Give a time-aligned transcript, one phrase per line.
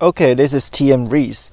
[0.00, 1.08] OK，this is T.M.
[1.08, 1.48] Reese，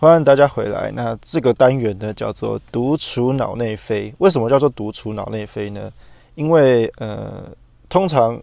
[0.00, 0.90] 欢迎大家回来。
[0.90, 4.12] 那这个单元呢叫做独处脑内飞。
[4.18, 5.88] 为什么叫做独处脑内飞呢？
[6.34, 7.44] 因为呃，
[7.88, 8.42] 通常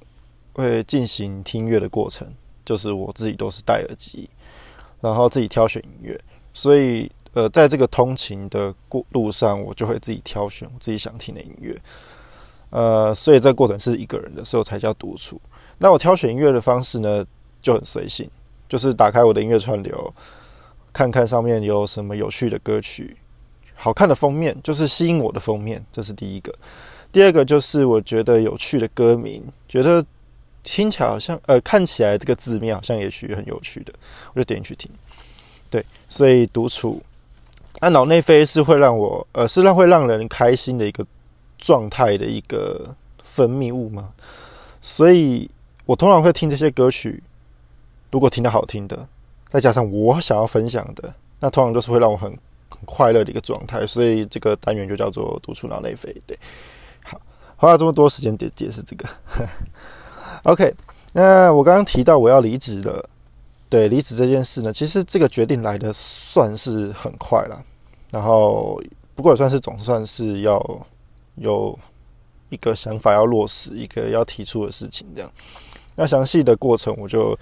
[0.54, 2.26] 会进行听乐的过程，
[2.66, 4.30] 就是我自己都是戴耳机，
[5.02, 6.18] 然后自己挑选音乐。
[6.54, 11.78] 所以呃，在这个通勤的过路上，我就会自己挑选我自己想听的音乐。
[12.70, 15.38] 呃，所以这个过程是一个人的，所以才叫独处。
[15.78, 17.26] 那我挑选音乐的方式呢，
[17.62, 18.30] 就很随性。
[18.68, 20.14] 就是打开我的音乐串流，
[20.92, 23.16] 看看上面有什么有趣的歌曲，
[23.76, 26.54] 好看的封面，就是吸引我的封面，这是第一个。
[27.12, 30.06] 第二个就是我觉得有趣的歌名，觉得
[30.64, 33.94] 听起来好像呃看起来这个字面好像也许很有趣的，
[34.34, 34.92] 我就点进去听。
[35.70, 37.02] 对，所以独处，
[37.80, 41.06] 那脑内啡是会让我呃是让会让人开心的一个
[41.58, 42.94] 状态的一个
[43.24, 44.10] 分泌物吗？
[44.82, 45.50] 所以
[45.86, 47.24] 我通常会听这些歌曲。
[48.10, 49.08] 如果听到好听的，
[49.50, 52.30] 再加上我想要分享的，那通常都是会让我很
[52.70, 56.16] 很快乐的一个状态，所以这个单元就叫做独处脑内飞。
[56.26, 56.38] 对，
[57.04, 57.20] 好，
[57.58, 59.08] 花了这么多时间解解释这个。
[60.44, 60.74] OK，
[61.12, 63.10] 那我刚刚提到我要离职了，
[63.70, 67.62] 对，离职这件事呢，其实这个决定来的算是很快了，
[68.12, 68.82] 然后
[69.16, 70.88] 不过也算是总算是要
[71.36, 71.78] 有
[72.50, 75.32] 一个想法要落实，一个要提出的事情这样。
[75.96, 77.38] 那详细的过程我就。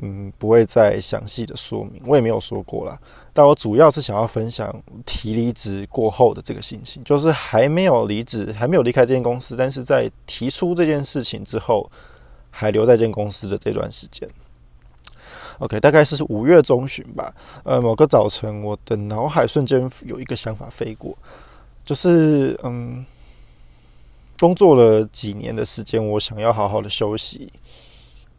[0.00, 2.98] 嗯，不会再详细的说明，我也没有说过啦。
[3.34, 11.90] 但我主要是想要分享提离职过后的这个心情，就是还没有离职，还没有离开这间公司，但是在提出这件事情之后，
[12.50, 14.28] 还留在这间公司的这段时间。
[15.58, 17.32] OK，大概是五月中旬吧。
[17.62, 21.16] 呃，某个早晨，我的脑海瞬间有一个想法飞过，
[21.84, 23.04] 就是嗯，
[24.40, 27.52] 工作了几年的时间，我想要好好的休息。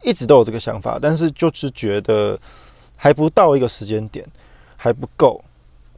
[0.04, 2.38] 一直都有这个想法，但是就是觉得
[2.94, 4.24] 还不到一个时间点，
[4.76, 5.42] 还不够。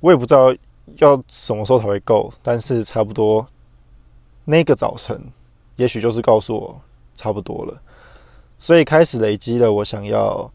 [0.01, 0.55] 我也不知道
[0.99, 3.45] 要什么时候才会够，但是差不多
[4.45, 5.21] 那个早晨，
[5.75, 6.81] 也许就是告诉我
[7.17, 7.77] 差不多了。
[8.61, 10.49] 所以开始累积了我想要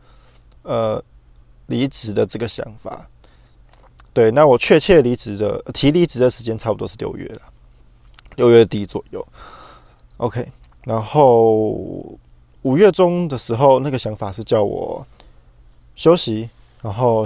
[0.64, 1.04] 呃
[1.68, 3.06] 离职的这个想法。
[4.14, 7.42] 对，那我确切离职的提离职的时间差不多是六月了，
[8.38, 9.28] 六月底左右。
[10.18, 10.48] OK，
[10.86, 12.18] 然后。
[12.64, 15.06] 五月中的时候，那个想法是叫我
[15.96, 16.50] 休息，
[16.82, 17.26] 然后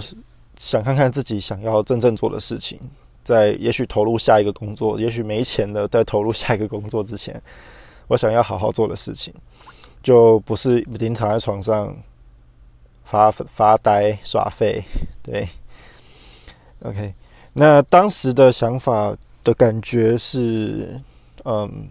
[0.57, 2.79] 想看看自己想要真正做的事情，
[3.23, 7.41] 在也许投入下一个工作，也许没钱了，在投入下一个工作之前，
[8.07, 9.33] 我想要好好做的事情，
[10.01, 11.95] 就不是每天躺在床上
[13.03, 14.83] 发发呆耍废。
[15.21, 15.49] 对
[16.83, 17.13] ，OK，
[17.53, 19.13] 那当时的想法
[19.43, 21.01] 的感觉是，
[21.43, 21.89] 嗯，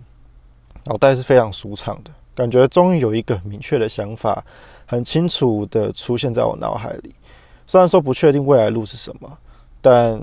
[0.85, 2.11] 脑袋是非常舒畅的。
[2.35, 4.45] 感觉终于有一个明确的想法，
[4.87, 7.15] 很清楚的出现在我脑海里。
[7.67, 9.39] 虽然说不确定未来路是什么，
[9.81, 10.21] 但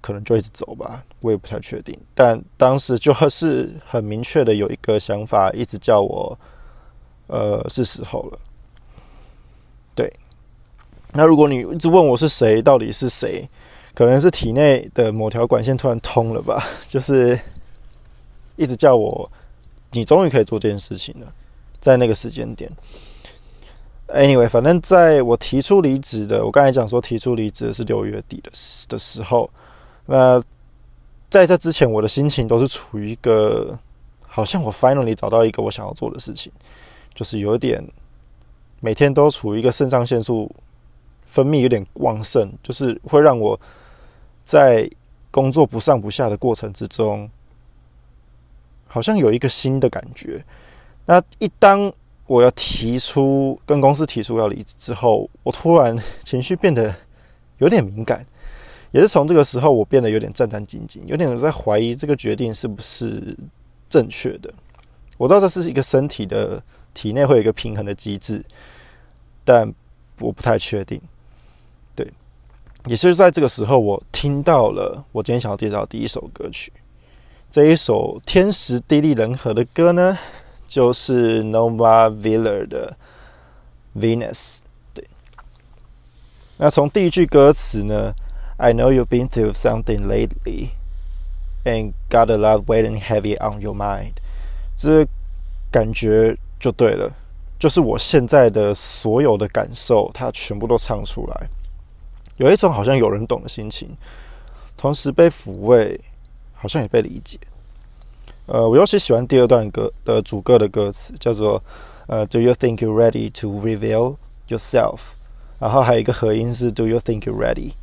[0.00, 1.98] 可能就一直走吧，我也不太确定。
[2.14, 6.38] 但当时就是很明确的有一个想法，一直叫我，
[7.26, 8.38] 呃，是时候了。
[9.94, 10.12] 对。
[11.12, 13.48] 那如果你一直问我是谁，到底是谁？
[13.94, 17.38] 可能是体内的某条管线突然通了吧，就是
[18.56, 19.30] 一直叫我。
[19.94, 21.32] 你终于可以做这件事情了，
[21.80, 22.70] 在那个时间点。
[24.08, 28.50] Anyway，反正在我提出离职的，我刚才讲说提出离职的是六月底的
[28.88, 29.48] 的时候，
[30.04, 30.42] 那
[31.30, 33.76] 在这之前，我的心情都是处于一个
[34.20, 36.52] 好像我 finally 找到一个我想要做的事情，
[37.14, 37.82] 就是有点
[38.80, 40.54] 每天都处于一个肾上腺素
[41.26, 43.58] 分泌有点旺盛，就是会让我
[44.44, 44.88] 在
[45.30, 47.28] 工作不上不下的过程之中。
[48.94, 50.40] 好像有一个新的感觉。
[51.04, 51.92] 那一当
[52.28, 56.94] 我要提出跟公司提出要离职之后，我突然情绪变得
[57.58, 58.24] 有点敏感，
[58.92, 63.36] 也是从这个时候我变得有点战战兢兢，有点在怀疑这个决定是不是
[63.90, 64.54] 正确的。
[65.18, 66.62] 我知道这是一个身体的
[66.94, 68.44] 体内会有一个平衡的机制，
[69.44, 69.74] 但
[70.20, 71.00] 我不太确定。
[71.96, 72.08] 对，
[72.86, 76.72] 也是在这个时候，我听到了我今天想要介绍第一首歌曲。
[77.54, 80.18] 这一首天时地利人和的歌呢，
[80.66, 82.96] 就是 Nova Villa 的
[83.94, 84.58] Venus。
[84.92, 85.06] 对，
[86.56, 88.12] 那从第一句歌词呢
[88.56, 90.70] ，I know you've been through something lately
[91.64, 94.14] and got a lot weighing heavy on your mind，
[94.76, 95.06] 这
[95.70, 97.12] 感觉就对了，
[97.60, 101.48] 就是我现在的所有的感受，它全部都唱出来，
[102.36, 103.96] 有一种好像有人懂的心情，
[104.76, 106.00] 同时被抚慰。
[106.64, 107.38] 好像也被理解。
[108.46, 111.62] 呃，我尤其喜欢第二段歌的主歌的歌词，叫做
[112.08, 114.16] “呃，Do you think you're ready to reveal
[114.48, 115.00] yourself？”
[115.60, 117.74] 然后还有一个合音是 Do you think you're ready？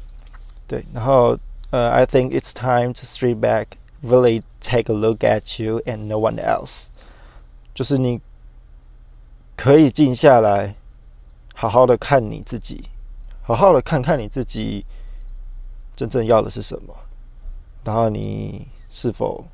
[0.67, 1.37] 对，然后
[1.69, 3.67] 呃，I think it's time to straight back,
[4.03, 6.87] really take a look at you and no one else。
[7.75, 8.19] 就是你
[9.55, 10.73] 可以静下来，
[11.53, 12.85] 好好的看你自己，
[13.43, 14.83] 好好的看看你自己
[15.95, 16.95] 真正要的是什么，
[17.83, 19.45] 然后你是否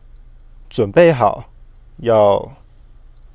[0.70, 1.50] 准备好
[1.98, 2.52] 要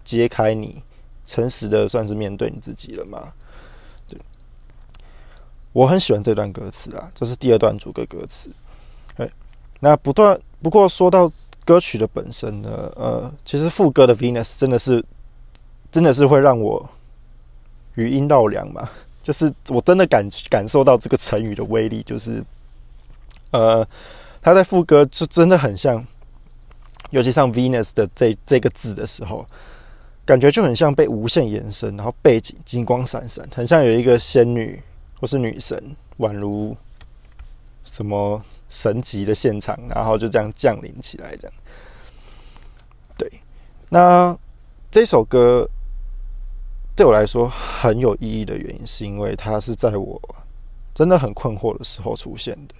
[0.04, 0.82] 揭开你，
[1.26, 3.32] 诚实的算是面对你自己了吗？
[4.08, 4.20] 对
[5.72, 8.50] 我很喜欢这段歌词啊，这是第二段主歌歌词。
[9.16, 9.30] 哎，
[9.80, 11.30] 那不断不过说到
[11.64, 15.04] 歌曲的本身呢，呃，其实副歌的 Venus 真的是
[15.90, 16.88] 真的是会让我
[17.94, 18.90] 余音绕梁嘛，
[19.22, 22.42] 就是我真的感感受到这个成语的威力，就是
[23.52, 23.86] 呃，
[24.42, 26.04] 他在副歌就真的很像，
[27.08, 29.46] 尤其像 Venus 的这这个字的时候，
[30.26, 34.82] 感觉就很像被无限延伸，然后背景金光闪闪，很像有一个仙女。
[35.20, 35.80] 或是女神，
[36.18, 36.76] 宛如
[37.84, 41.56] 什么神级的现场，然后就这样降临起来，这样。
[43.16, 43.30] 对，
[43.88, 44.36] 那
[44.90, 45.64] 这首歌
[46.96, 50.20] 对我来说很有意义的原因，是因为它是在我
[50.92, 52.74] 真的很困惑的时候出现的。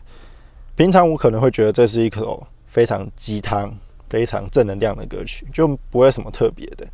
[0.75, 3.73] 平常我可能会觉得这是一首非常鸡汤、
[4.09, 6.87] 非常正能量的歌曲，就不会什么特别的。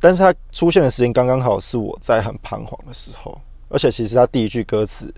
[0.00, 3.40] 但是它出现的时间刚刚好，是我在很彷徨的时候。
[3.68, 5.12] 而且其实它第一句歌词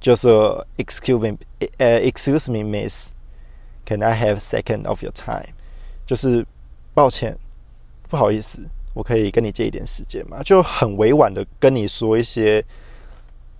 [0.00, 0.28] 就是
[0.76, 1.38] “Excuse me,
[1.78, 3.12] 呃，Excuse me, Miss,
[3.86, 5.54] can I have second of your time？”
[6.06, 6.44] 就是
[6.92, 7.38] 抱歉，
[8.08, 8.60] 不好意思，
[8.94, 10.42] 我可以跟你借一点时间吗？
[10.42, 12.64] 就很委婉的跟你说一些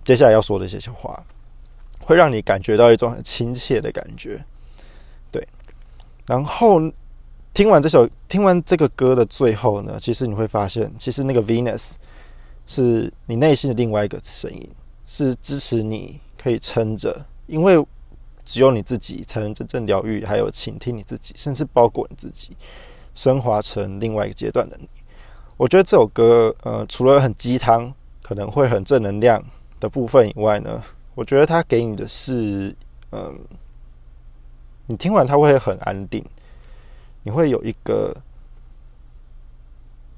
[0.03, 1.23] 接下来要说的一些话，
[2.05, 4.43] 会让你感觉到一种很亲切的感觉。
[5.31, 5.47] 对，
[6.27, 6.79] 然后
[7.53, 11.93] 听完这首，听完这个歌的最后呢，其实你会发现，其实那个 Venus。
[12.65, 14.69] 是你内心的另外一个声音，
[15.05, 17.13] 是支持你可以撑着，
[17.45, 17.85] 因为
[18.45, 22.55] 只有你自己才能真正疗愈，还有倾听你自己，甚至包裹你自己，
[23.13, 24.87] 升华成另外一个阶段的你。
[25.57, 29.43] 我觉得这首歌，呃，除了很鸡汤，可能会很正能量
[29.81, 30.81] 的部分以外呢，
[31.15, 32.75] 我觉得他给你的是，
[33.11, 33.39] 嗯，
[34.87, 36.23] 你听完他会很安定，
[37.23, 38.15] 你会有一个，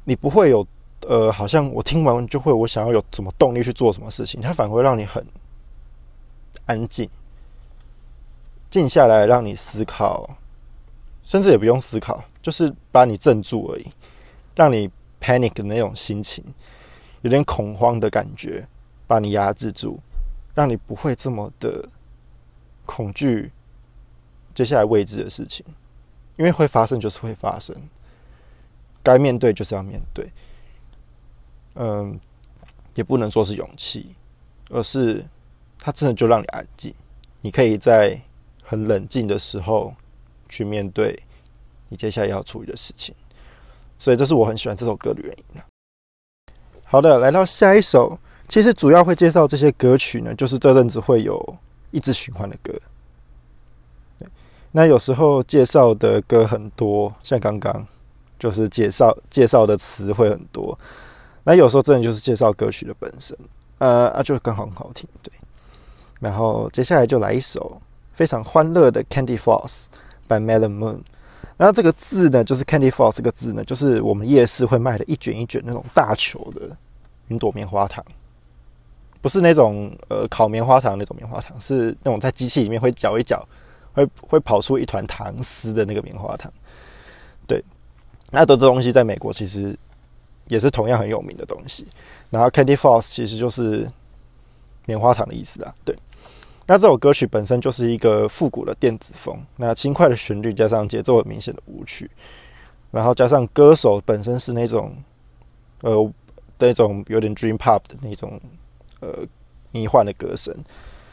[0.03, 0.65] 你不会有。
[1.07, 5.23] 呃，好像我听完就会，我想要有什么动力去做什么事情，他反而会让你很
[6.65, 7.07] 安静，
[8.71, 10.27] 静下来，让你思考，
[11.23, 13.85] 甚至也不用思考，就是把你镇住而已，
[14.55, 14.89] 让你
[15.21, 16.43] panic 的那种心情，
[17.21, 18.65] 有点恐慌的感觉，
[19.05, 19.99] 把你压制住，
[20.55, 21.87] 让你不会这么的
[22.85, 23.51] 恐惧
[24.55, 25.63] 接下来未知的事情，
[26.37, 27.75] 因为会发生就是会发生，
[29.03, 30.31] 该面对就是要面对。
[31.75, 32.17] 嗯，
[32.93, 34.15] 也不能说是勇气，
[34.69, 35.23] 而是
[35.77, 36.95] 他真的就让你安静，
[37.41, 38.17] 你可以在
[38.63, 39.93] 很冷静的时候
[40.47, 41.21] 去面对
[41.89, 43.13] 你接下来要处理的事情，
[43.99, 45.61] 所以这是我很喜欢这首歌的原因。
[46.85, 51.57] 好的，来到下一首，其实主要会介绍这些歌曲呢，就是这阵子会有
[51.91, 52.73] 一直循环的歌。
[54.71, 57.87] 那有时候介绍的歌很多，像刚刚
[58.37, 60.77] 就是介绍介绍的词会很多。
[61.43, 63.37] 那有时候真的就是介绍歌曲的本身，
[63.77, 65.31] 呃啊，就刚好很好听，对。
[66.19, 67.81] 然后接下来就来一首
[68.13, 69.85] 非常欢乐的《Candy Floss》
[70.27, 70.99] by Melon Moon。
[71.55, 76.75] 然后这个字呢，就是 Candy Floss 这个字呢，就是我们夜市会卖的一卷一卷那种大球的
[77.29, 78.03] 云朵棉花糖，
[79.25, 83.43] 不是那种呃烤棉花糖那种棉花糖，是那种在机器里面会搅一搅，
[83.93, 86.53] 会会跑出一团糖丝的那个棉花糖。
[87.47, 87.59] 对，
[88.29, 89.75] 那的这东西在美国其实。
[90.47, 91.87] 也是同样很有名的东西，
[92.29, 93.91] 然后 Candy Floss 其实就是
[94.85, 95.73] 棉花糖的意思啊。
[95.83, 95.97] 对，
[96.67, 102.07] 那这首歌曲本身就是一个复古的电子风，那轻快的旋律加上节奏很明显的舞曲，
[102.91, 104.95] 然后加上歌手本身是那种
[105.81, 106.13] 呃
[106.59, 108.39] 那种有点 Dream Pop 的那种
[108.99, 109.25] 呃
[109.71, 110.55] 迷幻的歌声，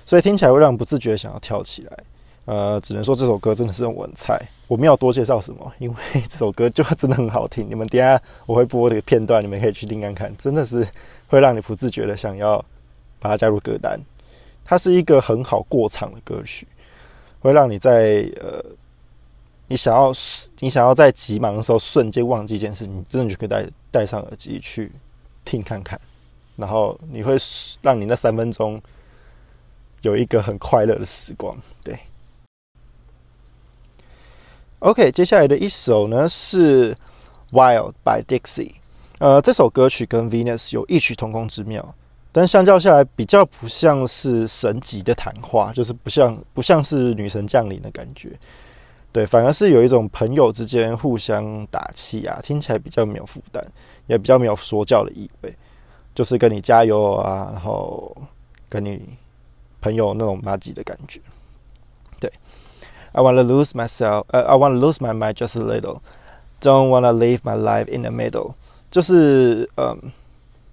[0.06, 1.98] 所以听起来会让人不自觉想要跳起来。
[2.44, 4.36] 呃，只能说这首歌真的是很文采，
[4.66, 5.96] 我没有多介绍什么，因为
[6.28, 7.70] 这首歌就真的很好听。
[7.70, 10.84] 你们等下我会播这个片段，你们可以去听看看，真的是
[11.28, 12.58] 会让你不自觉的想要
[13.20, 13.96] 把它加入歌单。
[14.64, 16.66] 它是一个很好过场的歌曲，
[17.38, 18.60] 会让你在呃，
[19.68, 20.12] 你想要
[20.58, 24.90] 你想要在急忙的时候瞬间忘记一件事，你真的就可以戴戴上耳机去
[25.44, 26.00] 听看看，
[26.56, 27.36] 然后你会
[27.80, 28.80] 让你那三分钟
[30.02, 31.98] 有一个很快乐的时光，对。
[34.80, 36.92] OK，接下来的一首呢是
[37.52, 38.74] 《Wild》by Dixie。
[39.18, 41.94] 呃，这首歌曲跟 Venus 有异曲同工之妙。
[42.34, 48.30] 但相较下来，比较不像是神级的谈话，就是不像不像是女神降临的感觉。
[49.12, 53.62] 对，反而是有一种朋友之间互相打气啊，听起来比较没有负担，
[54.06, 55.54] 也比较没有说教的意味，
[56.14, 58.16] 就是跟你加油啊，然后
[58.68, 59.00] 跟你
[59.80, 61.20] 朋友那种麻吉的感觉。
[62.20, 62.32] 对
[63.12, 66.00] ，I wanna lose myself, 呃，I wanna lose my mind just a little,
[66.60, 68.54] don't wanna live my life in the middle，
[68.90, 70.12] 就是嗯，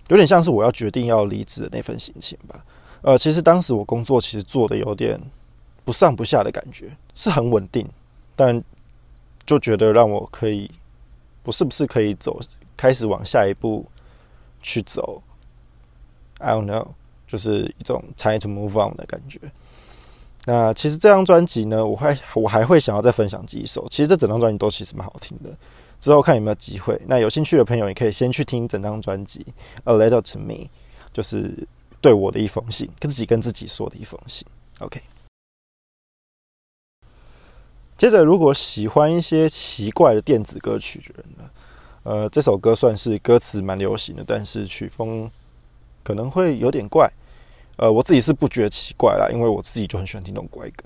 [0.09, 2.63] 有点像是我要决定要离职的那份心情吧。
[3.01, 5.19] 呃，其实当时我工作其实做的有点
[5.85, 7.87] 不上不下的感觉，是很稳定。
[8.35, 8.61] 但
[9.45, 10.69] 就觉得让我可以，
[11.43, 12.39] 不是不是可以走，
[12.77, 13.85] 开始往下一步
[14.61, 15.21] 去走。
[16.39, 16.87] I don't know，
[17.27, 19.39] 就是一种 time to move on 的感觉。
[20.45, 23.87] 那其实这张专辑呢，我还我还会想要再分享几首。
[23.89, 25.49] 其实这整张专辑都其实蛮好听的。
[25.99, 26.99] 之后看有没有机会。
[27.05, 29.45] 那有兴趣的朋友也可以先去听整张专辑。
[29.83, 30.69] A letter to me，
[31.11, 31.67] 就是
[32.01, 34.47] 对我的一封信，跟自己跟自己说的一封信。
[34.79, 35.01] OK。
[37.97, 41.49] 接着，如果喜欢一些奇怪的电子歌曲的人呢，
[42.03, 45.29] 呃，这首歌算是歌词蛮流行的，但是曲风
[46.09, 47.07] 可能会有点怪。
[47.77, 50.85] 呃，我自己是不觉得奇怪啦，因为我自己就很喜欢听这种怪歌。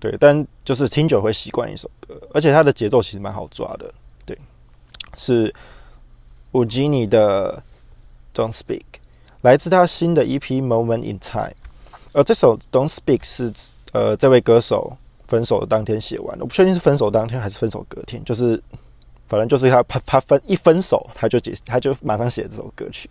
[0.00, 3.94] 对，但就是听久会习惯一首歌，而且它的节奏其实蛮好抓的。
[4.26, 4.36] 对，
[5.16, 5.54] 是
[6.50, 7.62] Ugini 的
[8.34, 8.82] Don't Speak，
[9.42, 11.54] 来自他新的 EP Moment in Time。
[12.12, 13.52] 而这首 Don't Speak 是
[13.92, 14.96] 呃这位歌手。
[15.28, 18.60] 分手的当天写完的，我不确定是分手当天还是分手隔天，就是
[19.28, 23.08] 反正就是他他他分一分手他就解他就马上写这首歌曲。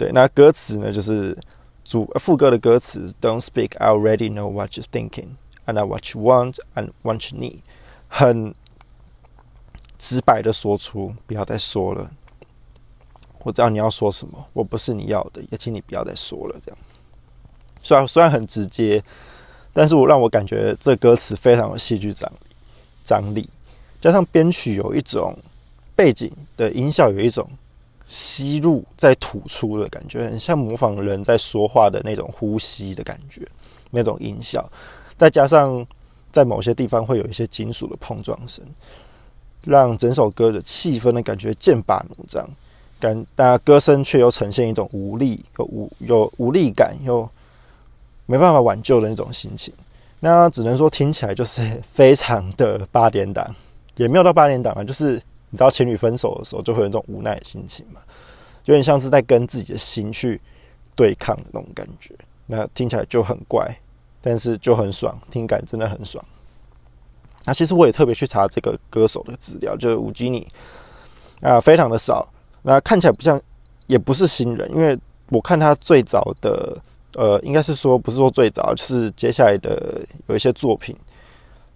[0.00, 1.36] 对，那歌词呢就是
[1.84, 7.38] 主副歌的歌词，Don't speak, I already know what you're thinking, and I what you want and what you
[7.38, 7.58] need，
[8.08, 8.54] 很
[9.98, 12.10] 直白的说出，不要再说了。
[13.40, 16.56] 我知道你要说什么，我不是你要的，也请你不要再说了。
[16.64, 16.78] 这样，
[17.82, 19.04] 虽然虽然很直接。
[19.72, 22.32] 但是我让我感觉这歌词非常有戏剧张
[23.04, 23.48] 张力，
[24.00, 25.38] 加上编曲有一种
[25.94, 27.48] 背景的音效，有一种
[28.10, 33.46] 吸入再吐出的感觉，很像模仿人在说话的那种呼吸的感觉，
[33.90, 34.68] 那种音效，
[35.16, 35.86] 再加上
[36.32, 38.64] 在某些地方会有一些金属的碰撞声，
[39.62, 42.46] 让整首歌的气氛的感觉剑拔弩张，
[42.98, 47.26] 感但歌声却又呈现一种无力、又无有无力感又。
[48.26, 49.74] 没办法挽救的那种心情，
[50.20, 53.52] 那只能说听起来就是非常的八点档，
[53.96, 55.20] 也没有到八点档啊，就是
[55.50, 58.00] 你知道情侣分手的时候就会有那种无奈的心情嘛，
[58.64, 60.40] 有点像是在跟自己的心去
[60.94, 62.14] 对抗那种感觉，
[62.46, 63.74] 那听起来就很怪，
[64.20, 66.24] 但是就很爽，听感真的很爽。
[67.44, 70.46] 那其实我也特别去查这个歌手的资料，就是吴基尼
[71.42, 72.28] 啊，非常的少，
[72.62, 73.40] 那看起来不像，
[73.86, 76.76] 也不是新人，因为我看他最早的。
[77.14, 80.96] 呃，应该是说不是说最早，就是接下来的有一些作品，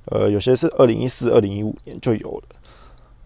[0.04, 2.56] 呃，有些是二零一四、二零一五年就有了。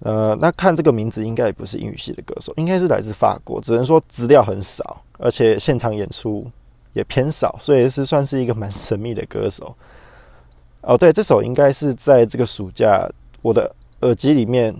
[0.00, 3.60] 呃，那看这个名字，应该也不是英语系的歌手，应该是来自法国。
[3.60, 6.48] 只能说资料很少，而且现场演出
[6.92, 9.74] 也偏少，所以是算是一个蛮神秘的歌手。
[10.82, 13.08] 哦，对，这首应该是在这个暑假
[13.42, 14.74] 我的耳机里面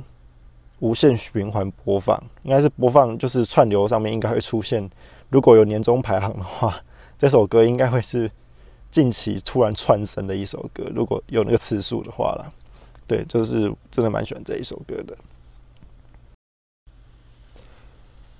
[0.78, 4.88] 无限循环播放，应该是播放就是串流上面应该会出现，
[5.30, 6.80] 如果有年终排行的话。
[7.18, 8.30] 这首歌应该会是
[8.92, 12.46] 近期突然窜升的一首歌，如果有那个次数的话了。
[13.08, 15.16] 对，就是真的蛮喜欢这一首歌的。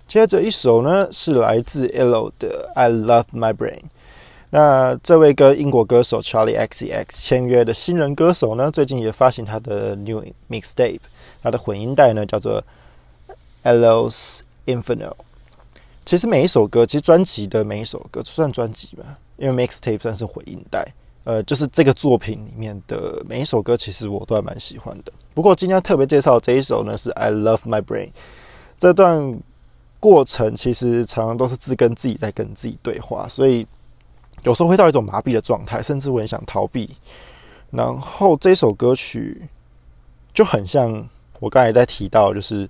[0.07, 3.81] 接着一首呢是来自 L 的《I Love My Brain》。
[4.51, 11.01] 那这位跟英国歌手 Charlie XCX 签约的新人歌手呢，最近也发行他的 New Mixtape，
[11.43, 12.65] 他的混音带呢叫做
[13.65, 15.13] L's Inferno。
[16.07, 20.87] 其实每一首歌，其实专辑的每一首歌就算专辑吧，因为 mixtape 算是混音带。
[21.25, 25.13] 呃，就是这个作品里面的每一首歌，其实我都还蛮喜欢的。
[25.35, 28.11] 不过今天特别介绍这一首呢，是 I Love My Brain。
[28.79, 29.39] 这段
[30.01, 33.67] 过程其实常常都是自跟自己在跟自己对话，所以
[34.43, 36.97] 有时候会到一种麻痹的状态，甚至我很想逃避。
[37.71, 39.43] 然后这首歌曲
[40.33, 41.09] 就很像
[41.41, 42.69] 我刚才在提到，就是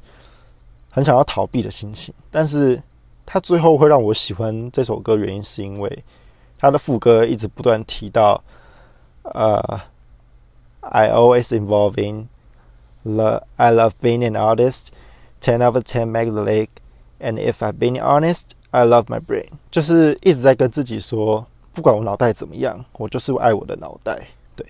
[0.90, 2.83] 很想要逃避的心情，但是。
[3.31, 6.05] 它最后会让我喜欢这首歌，原因是因为
[6.58, 8.43] 他的副歌一直不断提到，
[9.24, 9.82] 呃，
[10.82, 12.27] I always involving
[13.03, 14.88] the I love being an artist,
[15.41, 16.70] ten over ten make the lake,
[17.20, 24.27] and if I've been honest, I love my brain，就是一直在跟自己说，不管我脑袋怎么样，我就是爱我的脑袋。
[24.55, 24.65] 对，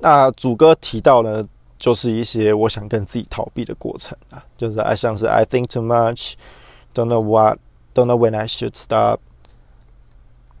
[0.00, 1.46] 那主歌提到呢，
[1.78, 7.58] 就是一些我想跟自己逃避的过程啊，就是爱像是 I think too much。Don't know what
[7.94, 9.20] Don't know when I should stop，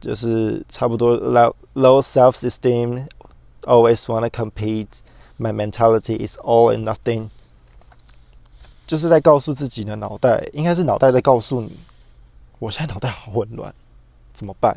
[0.02, 7.28] 就是差不多 low low self esteem，always wanna compete，my mentality is all and nothing，
[8.86, 11.78] 就是在告诉自己的脑袋，应该是脑袋在告诉你，
[12.58, 13.74] 我现在脑袋好混乱，
[14.32, 14.76] 怎么办？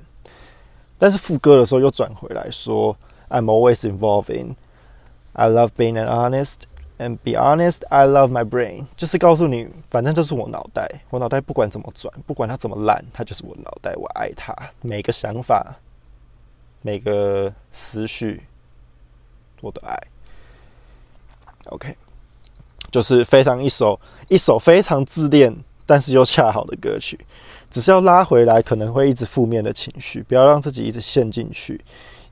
[0.97, 2.95] 但是副歌的时候又转回来说，
[3.29, 6.63] I'm always involving，I love being an honest。
[6.98, 15.76] And be honest, I love my brain，就是告诉你，反正这是我脑袋，我脑袋不管怎么转，不管它怎么烂，它就是我脑袋，我爱它，每个想法，
[16.80, 18.42] 每个思绪，
[19.60, 19.94] 我都爱。
[21.66, 21.94] OK，
[22.90, 24.00] 就是非常一首
[24.30, 27.20] 一首非常自恋，但是又恰好的歌曲，
[27.70, 31.78] 只是要拉回来，可能会一直负面的情绪，不要让自己一直陷进去，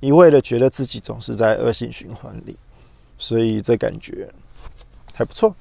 [0.00, 2.56] 一味的觉得自己总是在恶性循环里，
[3.18, 4.26] 所以这感觉。
[5.14, 5.54] 还不错。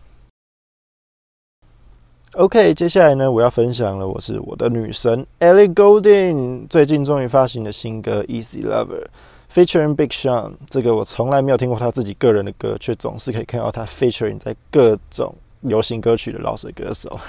[2.33, 9.05] OK，接下来呢，我要分享了，我是我的女神 Ellie Goulding 最近终于发行的新歌《Easy Lover》
[9.53, 10.53] ，featuring Big Sean。
[10.67, 17.19] 这个我从来没有听过他自己个人的歌，却总是可以看到他 featuring 在各种流行歌曲的老舌歌手。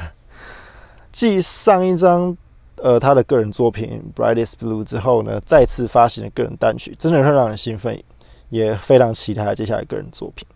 [1.13, 2.35] 继上一张
[2.77, 8.03] 呃他的个人作品《Brightest Blue》之后呢，再次发行的个人单曲，真的会让人兴奋，
[8.49, 10.49] 也非常期待接下来个人作品。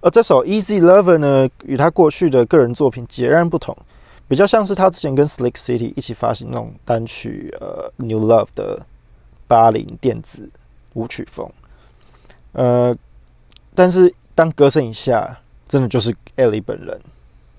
[0.00, 3.76] 而这首《Easy Lover》呢，与他过去的个人作品截然不同，
[4.28, 8.86] 比较像是他之前跟 Slick City 一起发行那种单曲，呃，《New Love》的
[9.46, 10.48] 八零电子
[10.94, 11.50] 舞曲风。
[12.52, 12.96] 呃，
[13.74, 17.00] 但是当歌声一下，真的就是 Ellie 本人。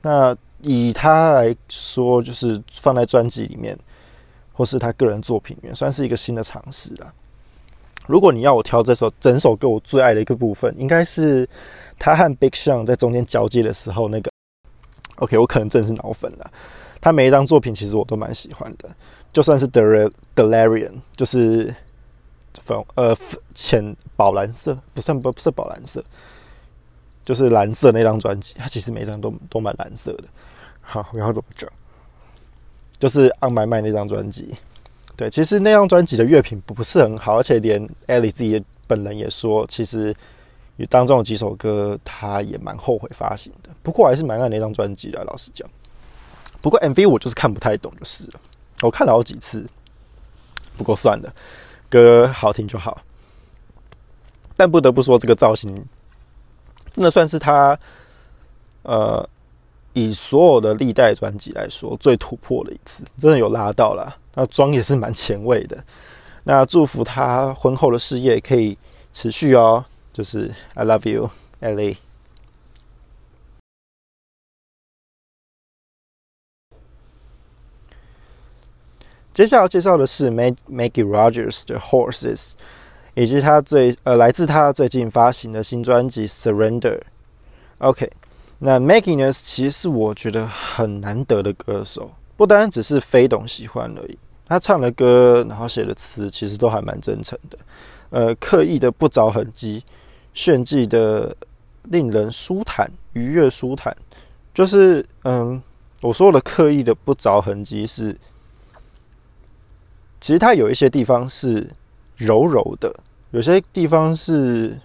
[0.02, 3.78] 那以他来说，就是放在专辑里面，
[4.54, 7.14] 或是他个人作品里面，算是一个新的尝试了。
[8.10, 11.48] 如果你要我挑这首整首歌我最爱的一个部分，应该是。
[12.02, 14.32] 他和 Big Sean 在中间交接的时候，那个
[15.18, 16.50] OK，我可能真的是脑粉了。
[17.02, 18.90] 他每一张作品其实我都蛮喜欢的，
[19.34, 21.76] 就算是 The Galarian，就是
[22.64, 23.14] 粉呃
[23.54, 26.02] 浅宝蓝色，不算不不是宝蓝色，
[27.26, 30.24] 就是蓝色那张专辑，它其实每一张都都蛮蓝色的。
[30.80, 31.70] 好，然后怎么讲？
[32.98, 34.56] 就是 On My Mind 那张专辑，
[35.20, 40.16] 对，其实那张专辑的乐评不是很好，而且连 Ellie 自己本人也说，其实。
[40.90, 43.70] 当中有几首歌，他也蛮后悔发行的。
[43.84, 45.70] 不过还是蛮爱那张专辑的，老实讲。
[46.62, 48.40] 不过 MV 我就是看不太懂，就是了。
[48.82, 49.68] 我看了好几次，
[50.78, 51.34] 不过算了，
[51.90, 53.02] 歌好听就好。
[54.56, 55.76] 但不得不说，这个造型
[56.94, 57.78] 真的算是他，
[58.84, 59.30] 呃，
[59.92, 64.16] 以所有的历代专辑来说最突破的一次，真的有拉到了。
[64.40, 65.84] 那妆也是蛮前卫的。
[66.46, 68.78] 那祝福他婚后的事业可以
[69.12, 69.84] 持续哦。
[70.14, 71.98] 就是 I love you, LA。
[79.34, 82.54] 接下来介绍的是 Maggie Rogers 的 Horses，
[83.16, 87.02] 以及他最呃来自他最近发行的新专辑 Surrender。
[87.80, 88.10] OK，
[88.60, 94.18] 那 Maggie 呢，其实是我觉得很难得的歌手，不单只是非懂喜欢而已。
[94.50, 97.58] 他唱的歌，然后写的词，其实都还蛮真诚的，
[98.10, 99.84] 呃，刻意的不着痕迹。
[100.32, 101.36] 炫技的
[101.86, 103.96] 令人舒坦、愉悦、舒坦，
[104.54, 105.62] 就是嗯，
[106.02, 108.16] 我说的刻意的不着痕迹是，
[110.22, 111.68] 其实它有一些地方是
[112.16, 112.96] 柔柔的，
[113.32, 114.80] 有些地方是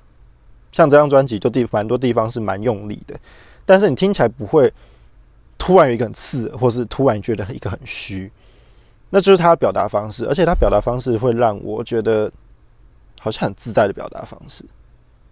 [0.72, 3.14] 像这张专辑就地蛮多地方是蛮用力的，
[3.66, 4.72] 但是你听起来不会
[5.58, 8.32] 突然有一个很刺，或是突然觉得一个很虚，
[9.14, 12.28] 那就是他的表达方式，而且他表达方式会让我觉得
[13.20, 14.64] 好像很自在的表达方式。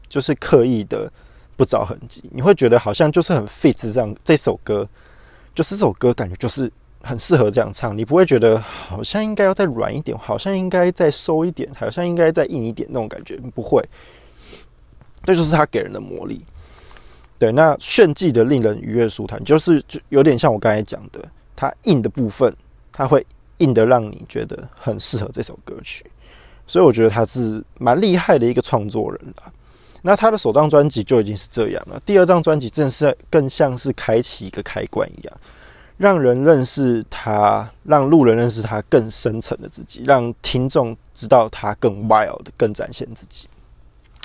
[0.09, 1.11] 就是刻意的
[1.57, 4.89] 不着痕迹，你会觉得好像就是很 fit 这样这首歌，
[5.53, 6.71] 就是这首歌感觉就是
[7.03, 13.83] 很适合这样唱，你不会觉得好像应该要再软一点，好像应该再收一点，好像应该再硬一点那种感觉，不会。
[15.25, 16.45] 这就是他给人的魔力。
[17.37, 21.21] 对，那炫技的令人愉悦舒坦，就是就有点像我刚才讲的，
[21.57, 22.55] 它硬的部分，
[22.93, 23.27] 它会
[23.63, 26.05] 硬的让你觉得很适合这首歌曲，
[26.67, 29.53] 所以我觉得他是蛮厉害的一个创作人了。
[30.03, 35.37] 那他的首张专辑就已经是这样了，第二张专辑正是更像是开启一个开关一样，
[35.97, 43.49] 让人认识他，让路人认识他更深层的自己，让听众知道他更 wild，更展现自己。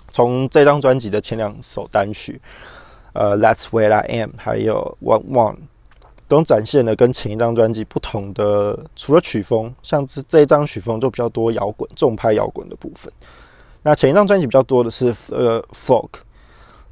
[0.10, 2.42] 从这张专辑的前两首单曲，
[3.14, 5.58] 呃，That's Where I Am，还有 One One，
[6.28, 13.12] 都展现了跟前一张专辑不同的，除了曲风，像这这一张曲风就比较多摇滚、重拍摇滚的部分。
[13.82, 16.10] 那前一张专辑比较多的是呃 folk，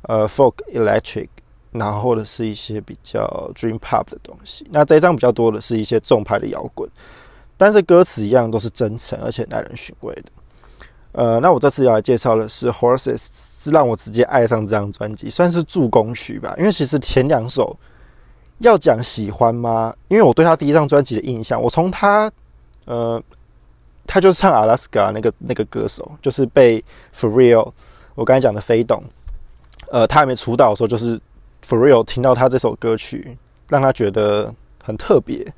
[0.04, 1.28] 呃 folk electric，
[1.72, 4.66] 然后或者是一些比较 dream pop 的东西。
[4.72, 6.90] 那这一张比较多的是一些重拍的摇滚，
[7.58, 10.32] 但是歌词一样都是真诚而且耐人寻味的。
[11.12, 16.54] 呃，那我这次要来介绍的是 Horses，是让我直接爱上这张专辑，算是助攻曲吧。
[16.58, 17.78] 因为其实前两首
[18.60, 19.96] 要讲喜欢吗？
[20.08, 22.32] 因为我对他第一张专辑的印象，我从他
[22.86, 23.22] 呃，
[24.06, 26.84] 他就是唱 Alaska 那个那个歌手，就是被
[27.16, 27.72] For Real，
[28.16, 29.04] 我刚才讲的飞董，
[29.92, 31.20] 呃，他还没出道的时候就是。
[31.68, 33.36] For real，听到他这首歌曲，
[33.70, 35.52] 让他觉得很特别，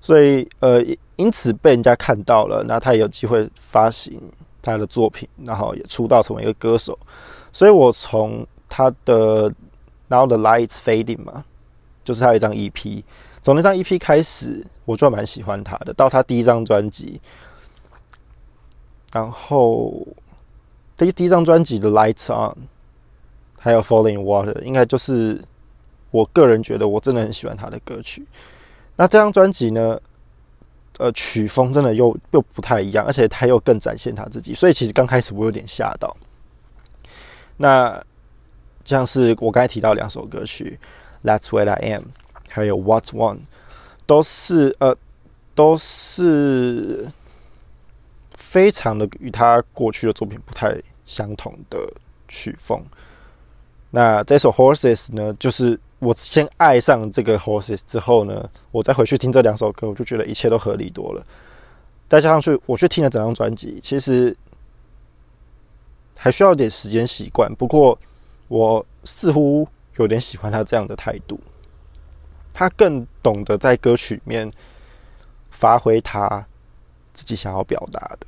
[0.00, 4.20] 所以呃，因此被人家看到了，那他也有机会发行
[4.60, 6.98] 他的作品，然后也出道成为一个歌手。
[7.52, 9.44] 所以我从他的
[10.08, 11.44] Now the Lights Fading 嘛，
[12.08, 13.02] 就是他有一张 EP，
[13.42, 15.92] 从那张 EP 开始，我就蛮喜欢他的。
[15.92, 17.20] 到他第一张专辑，
[19.12, 20.06] 然后
[20.96, 22.56] 第第一张专辑的 Lights On。
[23.60, 25.44] 还有《Falling Water》，应该就是
[26.12, 28.24] 我个人觉得我真的很喜欢他的歌曲。
[28.94, 30.00] 那这张专辑呢，
[30.98, 34.54] 呃，曲风真的又又不太一样，而且他又更展现他自己。
[34.54, 36.16] 所以其实刚开始我有点吓到。
[37.56, 38.00] 那
[38.84, 40.78] 像是我刚才提到两首歌曲，
[41.24, 42.02] 《That's What I Am》
[42.48, 43.36] 还有《What's One》，
[44.06, 44.96] 都是呃，
[45.54, 47.10] 都是
[48.34, 51.78] 非常的与他过去的作品不太相同的
[52.28, 52.82] 曲风。
[53.90, 61.24] 那这首 Horses 呢，就是我先爱上这个 Horses 之后呢，我再回去听这两首歌，我就觉得一切都合理多了。
[62.08, 64.34] 再加上去，我去听了整张专辑，其实
[66.14, 67.54] 还需要点时间习惯。
[67.54, 67.98] 不过，
[68.48, 71.40] 我似乎有点喜欢他这样的态度。
[72.52, 74.50] 他更懂得在歌曲里面
[75.50, 76.44] 发挥他
[77.12, 78.26] 自己想要表达的。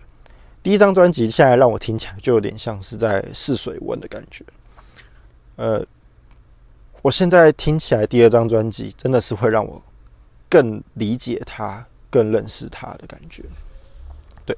[0.62, 4.44] 第一张专辑现在让我听起来就有点像是在试水温的感觉。
[5.56, 5.84] 呃，
[7.02, 9.82] 我现在听起来第二张专辑真的是会让我
[10.48, 13.42] 更理解他、更认识他的感觉。
[14.44, 14.56] 对，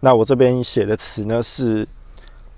[0.00, 1.86] 那我这边写的词呢是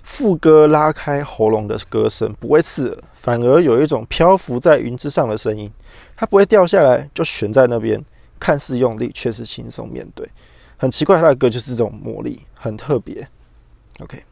[0.09, 5.71] 副歌拉开喉咙的歌声，不会刺耳，反而有一种漂浮在云之上的声音，
[6.17, 8.03] 它不会掉下来，就悬在那边，
[8.39, 10.27] 看似用力，却是轻松面对。
[10.77, 13.25] 很奇怪，他的歌就是这种魔力，很特别。
[13.99, 14.23] OK。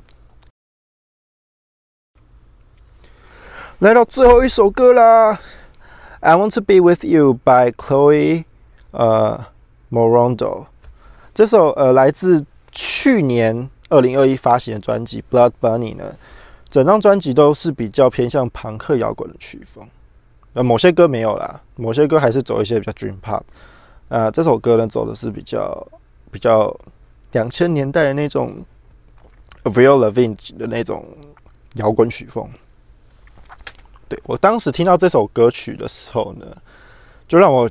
[3.79, 5.33] 来到最后一首歌啦，
[6.19, 8.45] 《I Want to Be with You》by Chloe
[8.91, 9.45] 呃
[9.91, 10.65] Morondo。
[11.35, 16.15] 这首呃来自去年二零二一发行的专辑《Blood Bunny》呢，
[16.69, 19.88] 整张专辑都是比较偏向朋克摇滚的曲风。
[20.54, 23.43] 那，某些歌没有啦，某些歌还是走一些比较 Dream Pop。
[24.10, 25.88] 啊，这首歌呢走的是比较
[26.32, 26.76] 比较
[27.34, 28.65] 两千年代的那种
[29.63, 31.06] Avril Lavigne 的那种
[31.76, 32.50] 摇滚曲风。
[34.10, 36.45] 对我当时听到这首歌曲的时候呢，
[37.28, 37.69] 就让我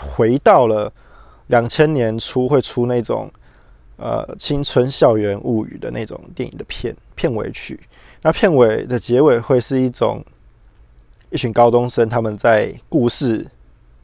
[0.00, 0.92] 回到了
[1.46, 3.30] 两千年初会出那种
[3.96, 7.78] 呃青春校园物语的那种电影的片片尾曲。
[8.22, 10.24] 那片尾的结尾会是一种
[11.30, 13.46] 一群高中生他们在故事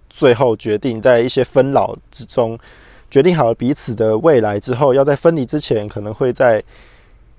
[0.09, 2.59] 最后决定在一些分老之中
[3.11, 6.62] 决定好了彼此的未来之后，要在分离之前可能会在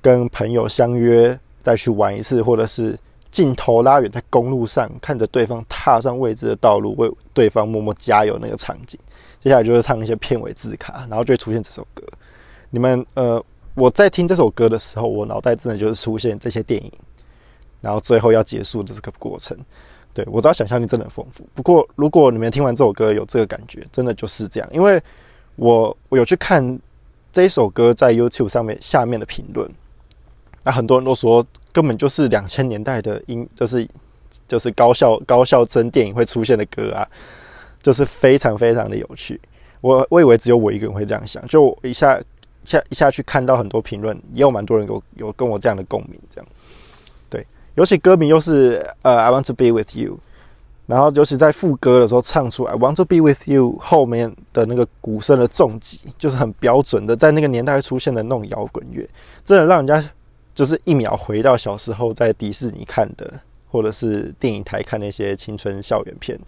[0.02, 2.98] 跟朋友相约再去玩一次，或者是。
[3.34, 9.00] 镜头拉远，在公路上看着对方踏上未知的道路，为对方默默加油那个场景。
[9.42, 12.04] 接下来就是唱一些片尾字卡，然后就会出现这首歌。
[12.74, 13.40] 你们呃，
[13.76, 16.92] 我在听这首歌的时候，我脑袋真的就是出现这些电影，
[17.82, 19.56] 然后最后要结束的这个过程。
[20.12, 21.48] 对我知道想象力真的很丰富。
[21.54, 25.00] 不过如果你们听完这首歌有这个感觉，真的就是这样，因为
[25.56, 26.80] 我我有去看
[27.32, 29.70] 这一首歌在 YouTube 上面下面的评论。
[30.64, 33.88] 那很多人都说，根本就是两千年代的音，就是
[34.48, 37.08] 就是高校高校真电影会出现的歌啊，
[37.84, 39.40] 就是非常非常的有趣。
[39.82, 42.20] 我我以为只有我一个人会这样想，就一下
[42.66, 46.50] 下一下去看到很多评论，也有蛮多人有有跟我这样的共鸣，这样。
[47.30, 47.46] 对，
[47.76, 50.18] 尤其歌名又是呃 I want to be with you，
[50.86, 59.08] 然后尤其在副歌的时候唱出 I want to be with you 后面的那个鼓声的重击，就是很标准的在那个年代出现的那种摇滚乐，
[59.44, 60.10] 真的让人家。
[60.56, 63.28] 就是一秒回到小时候在迪士尼看的，
[63.72, 66.40] 或者是电影台看那些青春校园片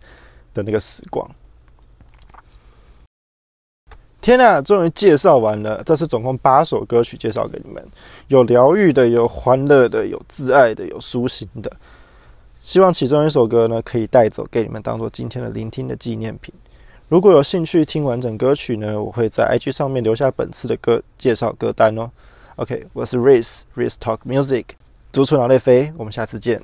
[0.53, 1.27] 的那个时光。
[4.25, 5.83] 天呐，终于介绍完了！
[5.85, 7.85] 这次总共八首歌曲介绍给你们，
[8.27, 11.71] 有疗愈的，有欢乐的，有自爱的，有抒情的。
[12.59, 16.51] 希望其中一首歌呢，可以带走给你们当做今天的聆听的纪念品。
[17.07, 22.09] 如果有兴趣听完整歌曲呢，我会在 IG 上面留下本次的歌介绍歌单哦。
[22.55, 24.65] OK，我是 Race，Race Talk Music，
[25.11, 26.59] 独处脑内飞，我们下次见。